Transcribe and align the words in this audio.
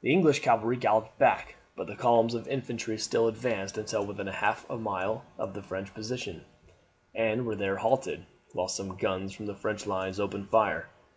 The 0.00 0.10
English 0.12 0.40
cavalry 0.40 0.76
galloped 0.76 1.16
back, 1.16 1.54
but 1.76 1.86
the 1.86 1.94
columns 1.94 2.34
of 2.34 2.48
infantry 2.48 2.98
still 2.98 3.28
advanced 3.28 3.78
until 3.78 4.04
within 4.04 4.26
half 4.26 4.68
a 4.68 4.76
mile 4.76 5.24
of 5.38 5.54
the 5.54 5.62
French 5.62 5.94
position, 5.94 6.44
and 7.14 7.46
were 7.46 7.54
there 7.54 7.76
halted, 7.76 8.26
while 8.52 8.66
some 8.66 8.96
guns 8.96 9.32
from 9.32 9.46
the 9.46 9.54
French 9.54 9.86
lines 9.86 10.18
opened 10.18 10.48
fire. 10.48 10.88